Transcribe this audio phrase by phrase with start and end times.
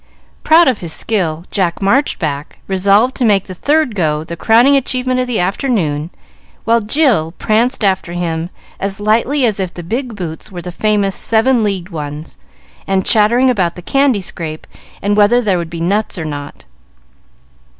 [0.43, 4.75] Proud of his skill, Jack marched back, resolved to make the third "go" the crowning
[4.75, 6.09] achievement of the afternoon,
[6.63, 11.15] while Jill pranced after him as lightly as if the big boots were the famous
[11.15, 12.35] seven leagued ones,
[12.87, 14.65] and chattering about the candy scrape
[15.03, 16.65] and whether there would be nuts or not.